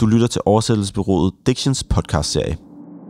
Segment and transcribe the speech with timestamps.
[0.00, 2.56] Du lytter til oversættelsesbyrået Dictions podcast-serie.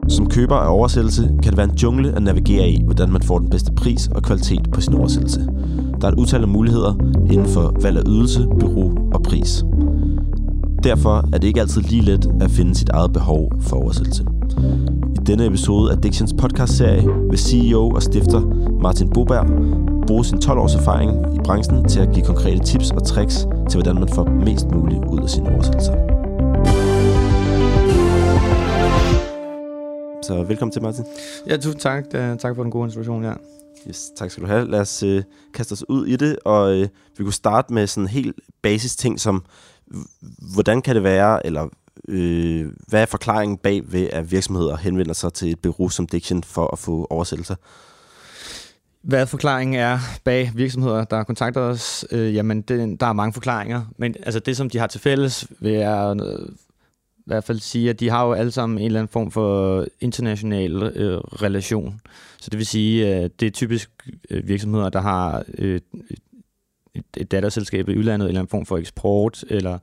[0.08, 3.38] Som køber af oversættelse kan det være en jungle at navigere i, hvordan man får
[3.38, 5.40] den bedste pris og kvalitet på sin oversættelse.
[6.00, 6.94] Der er et utal af muligheder
[7.30, 9.64] inden for valg af ydelse, bureau og pris.
[10.82, 14.25] Derfor er det ikke altid lige let at finde sit eget behov for oversættelse.
[15.14, 18.41] I denne episode af Dictions podcast-serie vil CEO og stifter
[18.82, 19.46] Martin Boberg
[20.07, 23.82] bruge sin 12 års erfaring i branchen til at give konkrete tips og tricks til,
[23.82, 26.13] hvordan man får mest muligt ud af sine oversættelser.
[30.27, 31.05] Så velkommen til, Martin.
[31.46, 32.05] Ja, tusind tak.
[32.38, 33.33] Tak for den gode instruktion, ja.
[33.88, 34.70] Yes, tak skal du have.
[34.70, 35.23] Lad os øh,
[35.55, 36.88] kaste os ud i det, og øh,
[37.19, 39.45] vi kunne starte med sådan helt basis ting som,
[40.55, 41.69] hvordan kan det være, eller
[42.09, 46.45] øh, hvad er forklaringen bag ved, at virksomheder henvender sig til et bureau som Diction
[46.45, 47.55] for at få oversættelser?
[49.02, 53.84] Hvad forklaringen er bag virksomheder, der kontakter os, øh, jamen det, der er mange forklaringer,
[53.98, 56.48] men altså det, som de har til fælles, vil øh,
[57.27, 59.87] i hvert fald sige, at de har jo alle sammen en eller anden form for
[60.01, 62.00] international øh, relation.
[62.41, 63.91] Så det vil sige, at det er typisk
[64.30, 65.80] øh, virksomheder, der har øh,
[66.95, 69.78] et, et datterselskab i udlandet, eller en form for eksport, eller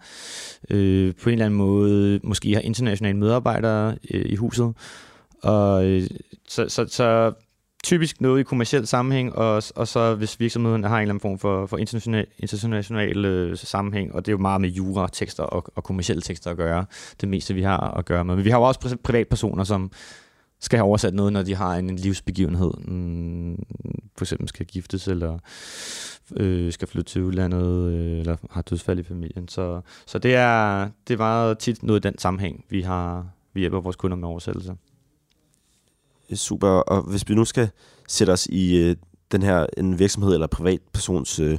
[0.69, 4.73] øh, på en eller anden måde måske har internationale medarbejdere øh, i huset.
[5.43, 6.07] Og øh,
[6.47, 7.33] så, så, så
[7.83, 11.39] typisk noget i kommersiel sammenhæng, og, og så hvis virksomheden har en eller anden form
[11.39, 15.83] for, for international, international øh, sammenhæng, og det er jo meget med jura-tekster og, og
[15.83, 16.85] kommersielle tekster at gøre,
[17.21, 18.35] det meste vi har at gøre med.
[18.35, 19.91] Men vi har jo også privatpersoner, som
[20.59, 22.71] skal have oversat noget, når de har en livsbegivenhed.
[22.87, 23.63] Mm,
[24.17, 25.39] for eksempel skal giftes, eller
[26.37, 29.47] øh, skal flytte til udlandet, øh, eller har dødsfald i familien.
[29.47, 33.59] Så, så det, er, det er meget tit noget i den sammenhæng, vi har vi
[33.59, 34.75] hjælper vores kunder med oversættelser.
[36.31, 37.69] Øh, super, og hvis vi nu skal
[38.07, 38.95] sætte os i øh,
[39.31, 41.57] den her en virksomhed eller privatpersons øh,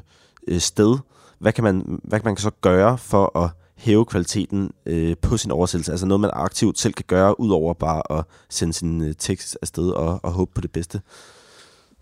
[0.48, 0.98] øh, sted,
[1.38, 5.50] hvad kan, man, hvad kan man så gøre for at hæve kvaliteten øh, på sin
[5.50, 5.92] oversættelse?
[5.92, 9.90] Altså noget, man aktivt selv kan gøre, udover bare at sende sin øh, tekst afsted
[9.90, 11.00] og, og håbe på det bedste.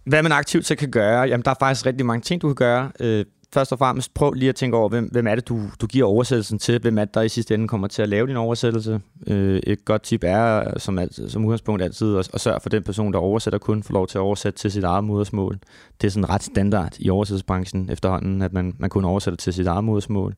[0.04, 1.22] Hvad man aktivt så kan gøre?
[1.22, 2.92] Jamen, der er faktisk rigtig mange ting, du kan gøre.
[3.00, 5.86] Øh, først og fremmest prøv lige at tænke over, hvem, hvem er det, du, du
[5.86, 6.80] giver oversættelsen til?
[6.80, 9.00] Hvem er det, der i sidste ende kommer til at lave din oversættelse?
[9.26, 12.82] Øh, et godt tip er, som, altid, som udgangspunkt altid, at, at sørge for den
[12.82, 15.58] person, der oversætter, kun får lov til at oversætte til sit eget modersmål.
[16.00, 19.66] Det er sådan ret standard i oversættelsesbranchen efterhånden, at man, man kun oversætter til sit
[19.66, 20.36] eget modersmål.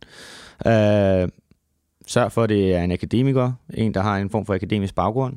[0.67, 1.29] Øh,
[2.07, 5.37] sørg for, at det er en akademiker, en, der har en form for akademisk baggrund.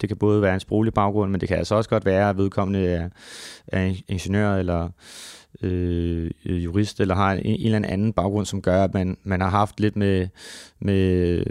[0.00, 2.36] Det kan både være en sproglig baggrund, men det kan altså også godt være, at
[2.36, 3.08] vedkommende er,
[3.68, 4.88] er ingeniør eller
[5.62, 9.48] øh, jurist, eller har en, en eller anden baggrund, som gør, at man, man har
[9.48, 10.28] haft lidt med,
[10.80, 11.42] med,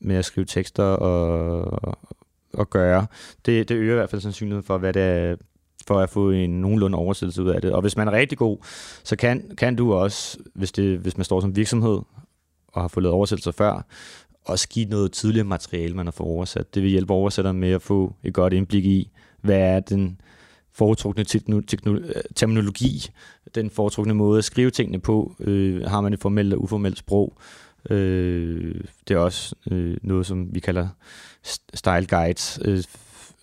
[0.00, 1.96] med at skrive tekster og,
[2.52, 3.06] og gøre.
[3.46, 5.36] Det, det øger i hvert fald sandsynligheden for, hvad det er,
[5.86, 7.72] for at få en nogenlunde oversættelse ud af det.
[7.72, 8.58] Og hvis man er rigtig god,
[9.04, 11.98] så kan, kan du også, hvis, det, hvis man står som virksomhed
[12.68, 13.86] og har fået lavet oversættelser før,
[14.44, 16.74] også give noget tidligere materiale, man har fået oversat.
[16.74, 19.10] Det vil hjælpe oversætteren med at få et godt indblik i,
[19.40, 20.20] hvad er den
[20.72, 21.62] foretrukne øh,
[22.34, 23.06] terminologi,
[23.54, 25.36] den foretrukne måde at skrive tingene på.
[25.40, 27.36] Øh, har man et formelt eller uformelt sprog?
[27.90, 30.88] Øh, det er også øh, noget, som vi kalder
[31.74, 32.58] style guides.
[32.64, 32.82] Øh,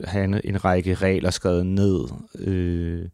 [0.04, 2.00] have en, en række regler skrevet ned.
[2.40, 3.06] Øh,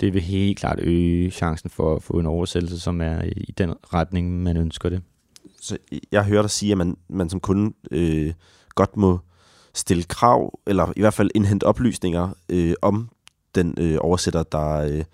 [0.00, 3.74] det vil helt klart øge chancen for at få en oversættelse, som er i den
[3.94, 5.02] retning, man ønsker det.
[5.60, 5.78] Så
[6.12, 8.32] jeg hører dig sige, at man, man som kunde øh,
[8.74, 9.18] godt må
[9.74, 13.08] stille krav, eller i hvert fald indhente oplysninger øh, om
[13.54, 15.04] den øh, oversætter, der, øh,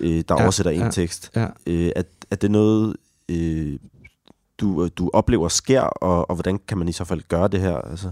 [0.00, 1.30] øh der ja, oversætter en ja, tekst.
[1.36, 1.46] Ja.
[1.66, 2.96] Øh, er, er det noget,
[3.28, 3.78] øh,
[4.58, 7.76] du, du oplever sker, og, og hvordan kan man i så fald gøre det her?
[7.76, 8.10] Altså?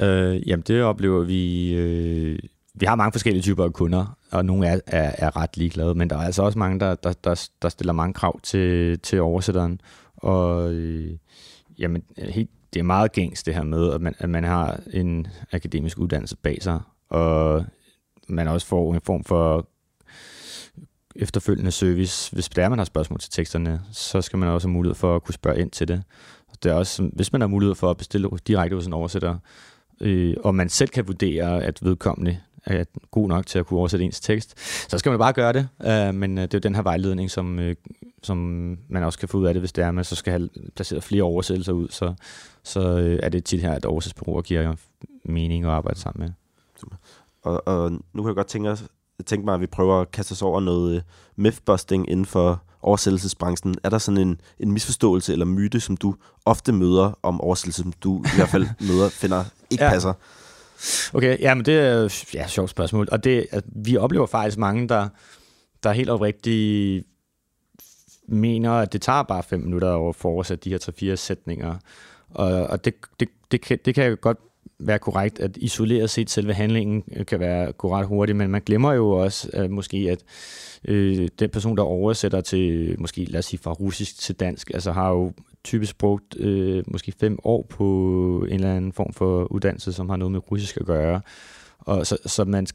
[0.00, 1.72] Øh, jamen, det oplever vi...
[1.74, 2.38] Øh,
[2.80, 6.10] vi har mange forskellige typer af kunder, og nogle er, er, er ret ligeglade, men
[6.10, 9.80] der er altså også mange, der, der, der, der stiller mange krav til, til oversætteren.
[10.22, 11.16] Og øh,
[11.78, 15.26] jamen, helt, det er meget gængs det her med, at man, at man har en
[15.52, 16.80] akademisk uddannelse bag sig,
[17.10, 17.64] og
[18.28, 19.68] man også får en form for
[21.16, 22.32] efterfølgende service.
[22.32, 25.16] Hvis der er, man har spørgsmål til teksterne, så skal man også have mulighed for
[25.16, 26.02] at kunne spørge ind til det.
[26.62, 29.36] det er også, hvis man har mulighed for at bestille direkte hos en oversætter,
[30.00, 34.04] øh, og man selv kan vurdere, at vedkommende er god nok til at kunne oversætte
[34.04, 34.60] ens tekst,
[34.90, 35.68] så skal man bare gøre det.
[35.78, 37.76] Uh, men øh, det er jo den her vejledning, som, øh,
[38.22, 38.38] som
[38.88, 40.48] man også kan få ud af det, hvis det er, at man så skal have
[40.76, 42.14] placeret flere oversættelser ud, så,
[42.62, 44.74] så uh, er det tit her, at oversættelsesbureauer giver
[45.24, 46.32] mening at arbejde sammen med.
[47.42, 48.76] Og, og nu kan jeg godt tænke,
[49.26, 51.02] tænke mig, at vi prøver at kaste os over noget uh,
[51.36, 53.74] mythbusting inden for oversættelsesbranchen.
[53.84, 57.92] Er der sådan en, en misforståelse eller myte, som du ofte møder om oversættelse, som
[57.92, 59.90] du i hvert fald møder, finder ikke ja.
[59.90, 60.12] passer?
[61.12, 63.08] Okay, ja, men det er ja, et sjovt spørgsmål.
[63.12, 65.08] Og det, at vi oplever faktisk mange, der,
[65.82, 67.04] der helt oprigtigt
[68.28, 71.74] mener, at det tager bare fem minutter at få de her tre-fire sætninger.
[72.30, 74.38] Og, og det, det, det, kan, det kan godt
[74.78, 78.62] være korrekt, at isoleret set selve handlingen øh, kan være gå ret hurtigt, men man
[78.66, 80.24] glemmer jo også at måske, at
[80.84, 84.92] øh, den person, der oversætter til, måske lad os sige fra russisk til dansk, altså
[84.92, 85.32] har jo
[85.64, 87.84] typisk brugt øh, måske fem år på
[88.48, 91.20] en eller anden form for uddannelse, som har noget med russisk at gøre.
[91.88, 92.66] Og så, så man,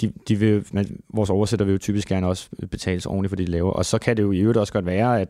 [0.00, 3.46] de, de vil, man, vores oversætter vil jo typisk gerne også betales ordentligt for det,
[3.46, 3.70] de laver.
[3.70, 5.28] Og så kan det jo i øvrigt også godt være, at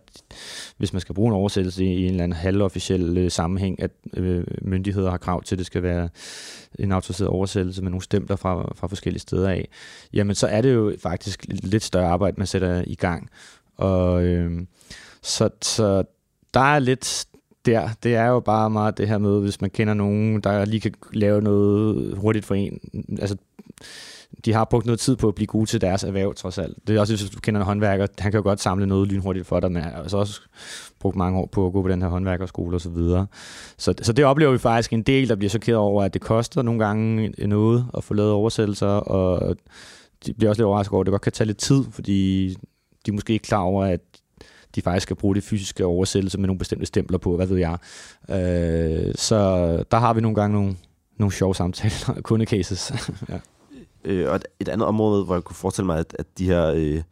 [0.77, 4.45] hvis man skal bruge en oversættelse i en eller anden halvofficiel øh, sammenhæng, at øh,
[4.63, 6.09] myndigheder har krav til, at det skal være
[6.79, 9.69] en autoriseret oversættelse med nogle stempler fra, fra forskellige steder af,
[10.13, 13.31] jamen så er det jo faktisk lidt større arbejde, man sætter i gang.
[13.77, 14.61] Og øh,
[15.23, 16.05] så, så
[16.55, 17.27] der er lidt
[17.69, 20.81] der, det er jo bare meget det her med, hvis man kender nogen, der lige
[20.81, 22.79] kan lave noget hurtigt for en.
[23.21, 23.37] Altså,
[24.45, 26.77] de har brugt noget tid på at blive gode til deres erhverv, trods alt.
[26.87, 29.47] Det er også, hvis du kender en håndværker, han kan jo godt samle noget lynhurtigt
[29.47, 30.41] for dig, men har altså også
[31.01, 33.27] brugt mange år på at gå på den her håndværkerskole og så videre.
[33.79, 36.63] Så, så det oplever vi faktisk en del, der bliver chokeret over, at det koster
[36.63, 39.57] nogle gange noget at få lavet oversættelser, og
[40.27, 42.49] de bliver også lidt overrasket over, at det godt kan tage lidt tid, fordi
[43.07, 44.01] de er måske ikke klar over, at
[44.79, 47.79] de faktisk skal bruge det fysiske oversættelse med nogle bestemte stempler på, hvad ved jeg.
[48.31, 49.39] Øh, så
[49.91, 50.77] der har vi nogle gange nogle,
[51.17, 52.93] nogle sjove samtaler, kundecases.
[53.29, 53.39] ja.
[54.05, 56.67] øh, og et, et andet område, hvor jeg kunne forestille mig, at, at de her
[56.67, 57.03] øh,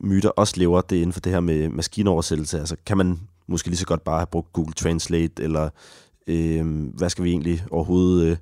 [0.00, 2.58] myter også lever, det er inden for det her med maskinoversættelse.
[2.58, 5.68] Altså kan man måske lige så godt bare have brugt Google Translate, eller
[6.26, 8.38] øh, hvad skal vi egentlig overhovedet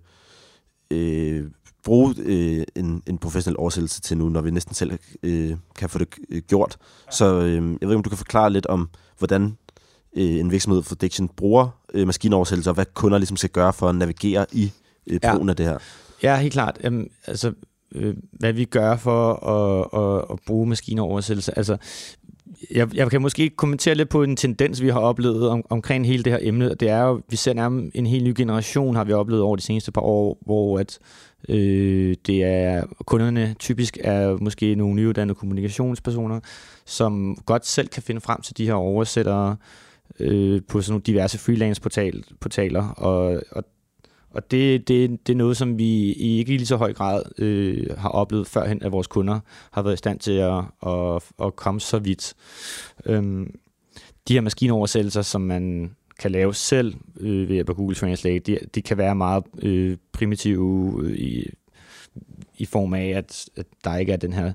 [0.90, 1.44] øh, øh,
[1.84, 5.98] bruge øh, en, en professionel oversættelse til nu, når vi næsten selv øh, kan få
[5.98, 6.76] det øh, gjort.
[7.10, 8.88] Så øh, jeg ved ikke, om du kan forklare lidt om,
[9.18, 9.56] hvordan
[10.16, 13.88] øh, en virksomhed for Diction bruger øh, maskinoversættelse, og hvad kunder ligesom skal gøre for
[13.88, 14.72] at navigere i
[15.06, 15.52] øh, brugen ja.
[15.52, 15.78] af det her.
[16.22, 16.78] Ja, helt klart.
[16.84, 17.52] Jamen, altså,
[17.94, 21.58] øh, hvad vi gør for at, at, at bruge maskinoversættelse.
[21.58, 21.76] Altså,
[22.70, 26.22] jeg, jeg kan måske kommentere lidt på en tendens, vi har oplevet om, omkring hele
[26.22, 26.74] det her emne.
[26.74, 29.62] Det er jo, vi ser nærmest en helt ny generation, har vi oplevet over de
[29.62, 30.98] seneste par år, hvor at
[31.48, 36.40] øh, det er kunderne typisk er måske nogle nyuddannede kommunikationspersoner,
[36.86, 39.56] som godt selv kan finde frem til de her oversættere
[40.20, 43.64] øh, på sådan nogle diverse freelance-portaler, og, og
[44.34, 47.22] og det, det, det er noget, som vi i ikke i lige så høj grad
[47.38, 49.40] øh, har oplevet førhen, at vores kunder
[49.72, 52.34] har været i stand til at, at, at komme så vidt.
[53.06, 53.54] Øhm,
[54.28, 58.58] de her maskinoversættelser, som man kan lave selv øh, ved hjælp af Google Translate, de,
[58.74, 61.50] de kan være meget øh, primitive øh, i,
[62.58, 64.52] i form af, at, at der ikke er den her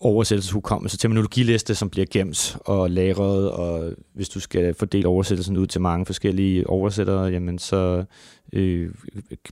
[0.00, 5.80] oversættelseshukommelse, terminologiliste, som bliver gemt og lagret, og hvis du skal fordele oversættelsen ud til
[5.80, 8.04] mange forskellige oversættere, jamen så
[8.52, 8.90] øh,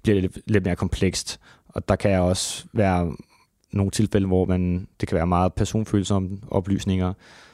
[0.03, 1.41] bliver det lidt, lidt mere komplekst.
[1.69, 3.17] Og der kan også være
[3.73, 7.13] nogle tilfælde, hvor man, det kan være meget personfølsomme oplysninger,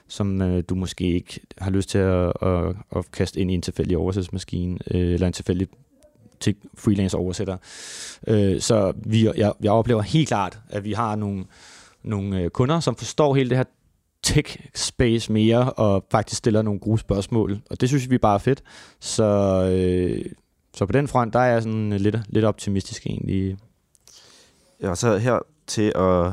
[0.09, 3.63] som øh, du måske ikke har lyst til at, at, at kaste ind i en
[3.63, 5.69] tilfældig oversættelsesmaskine, øh, eller en tilfældig
[6.41, 7.57] til freelance oversætter.
[8.27, 11.45] Øh, så vi, jeg, jeg oplever helt klart, at vi har nogle
[12.03, 13.65] nogle øh, kunder, som forstår hele det her
[14.23, 17.61] tech-space mere, og faktisk stiller nogle gode spørgsmål.
[17.71, 18.63] Og det synes vi bare er fedt.
[19.01, 19.25] Så,
[19.73, 20.25] øh,
[20.75, 23.57] så på den front, der er jeg sådan lidt, lidt optimistisk egentlig.
[24.83, 26.33] Ja, så her til at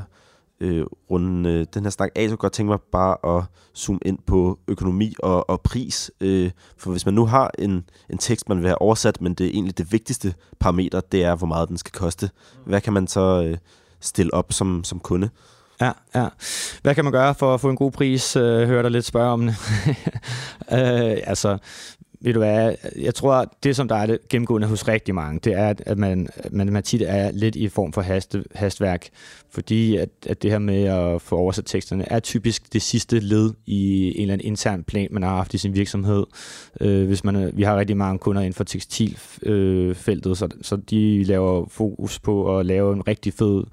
[0.59, 3.43] øh, runde øh, den her snak af, så kunne jeg godt tænke mig bare at
[3.77, 6.11] zoome ind på økonomi og, og pris.
[6.21, 9.45] Øh, for hvis man nu har en, en tekst, man vil have oversat, men det
[9.45, 12.29] er egentlig det vigtigste parameter, det er, hvor meget den skal koste.
[12.65, 13.57] Hvad kan man så øh,
[13.99, 15.29] stille op som, som kunde?
[15.81, 16.27] Ja, ja.
[16.81, 18.35] Hvad kan man gøre for at få en god pris?
[18.35, 19.55] Øh, hører der lidt spørge om det.
[20.77, 21.57] øh, altså,
[22.25, 25.53] ved du hvad, jeg tror, det som der er det gennemgående hos rigtig mange, det
[25.53, 29.09] er, at man, man, man tit er lidt i form for haste, hastværk,
[29.55, 33.53] fordi at, at det her med at få oversat teksterne er typisk det sidste led
[33.65, 36.25] i en eller anden intern plan, man har haft i sin virksomhed.
[36.81, 41.23] Øh, hvis man, vi har rigtig mange kunder inden for tekstilfeltet, øh, så, så de
[41.23, 43.63] laver fokus på at lave en rigtig fed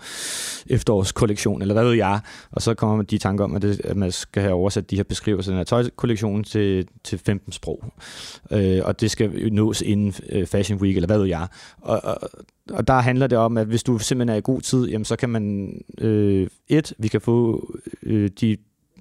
[0.67, 3.97] efterårskollektion, eller hvad ved jeg, og så kommer man de tanker om, at, det, at
[3.97, 7.85] man skal have oversat de her beskrivelser af tøjkollektionen til, til 15 sprog
[8.51, 11.47] øh, og det skal nås inden øh, Fashion Week, eller hvad ved jeg.
[11.81, 12.19] Og, og,
[12.71, 15.17] og der handler det om, at hvis du simpelthen er i god tid, jamen så
[15.17, 17.69] kan man, øh, et, vi kan få
[18.03, 18.57] øh, de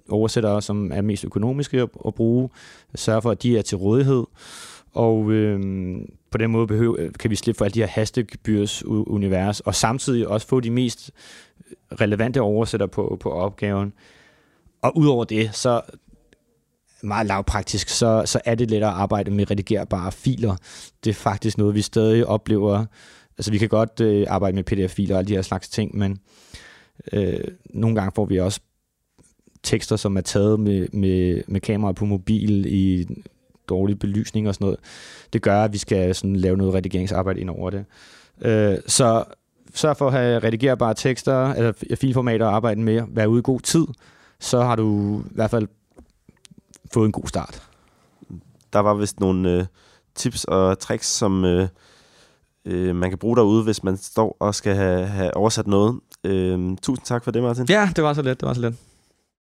[0.10, 2.50] oversættere, som er mest økonomiske at, at bruge,
[2.96, 4.24] sørge for, at de er til rådighed,
[4.94, 5.60] og øh,
[6.32, 9.76] på den måde behøver, øh, kan vi slippe for alle de her hastegebyrs univers, og
[9.76, 11.12] samtidig også få de mest
[12.02, 13.94] relevante oversætter på, på opgaven.
[14.82, 15.82] Og udover det, så
[17.04, 20.56] meget lavpraktisk, så, så er det lettere at arbejde med redigerbare filer.
[21.04, 22.86] Det er faktisk noget, vi stadig oplever.
[23.38, 26.20] Altså vi kan godt øh, arbejde med pdf-filer og alle de her slags ting, men
[27.14, 28.60] øh, nogle gange får vi også
[29.64, 33.08] tekster, som er taget med, med, med kamera på mobil i
[33.70, 34.80] dårlig belysning og sådan noget.
[35.34, 37.86] Det gør, at vi skal sådan lave noget redigeringsarbejde ind over det.
[38.42, 39.24] Øh, så
[39.74, 43.60] sørg for at have redigerbare tekster, eller filformater at arbejde med, være ude i god
[43.60, 43.86] tid,
[44.40, 45.68] så har du i hvert fald
[46.94, 47.62] fået en god start.
[48.74, 49.66] Der var vist nogle øh,
[50.16, 51.68] tips og tricks, som øh,
[52.66, 56.00] øh, man kan bruge derude, hvis man står og skal have, have oversat noget.
[56.24, 57.66] Øh, tusind tak for det, Martin.
[57.70, 58.40] Ja, det var så let.
[58.40, 58.76] Det var så let.